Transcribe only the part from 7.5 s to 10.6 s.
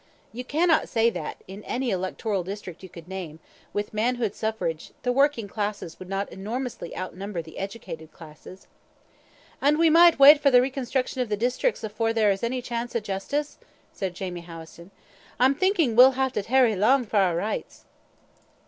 educated classes." "An' we maun wait for the